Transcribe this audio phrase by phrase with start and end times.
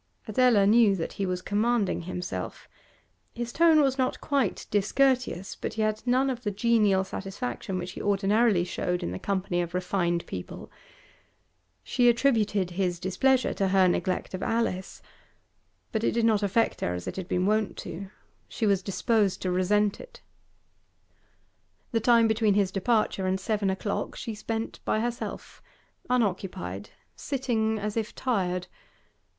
[0.27, 2.67] Adela knew that he was commanding himself;
[3.35, 7.91] his tone was not quite discourteous, but he had none of the genial satisfaction which
[7.91, 10.71] he ordinarily showed in the company of refined people.
[11.83, 15.03] She attributed his displeasure to her neglect of Alice.
[15.91, 18.09] But it did not affect her as it had been wont to;
[18.47, 20.23] she was disposed to resent it.
[21.91, 25.61] The time between his departure and seven o'clock she spent by herself,
[26.09, 28.65] unoccupied, sitting as if tired.